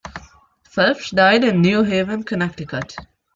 [0.63, 2.95] Phelps died in New Haven, Connecticut.